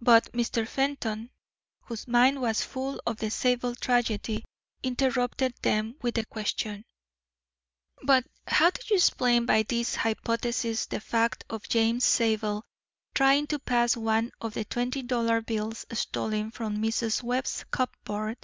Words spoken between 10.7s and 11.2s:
the